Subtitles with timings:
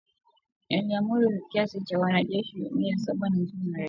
[0.69, 3.77] aliamuru kiasi cha wanajeshi mia saba na hamsini wa Marekani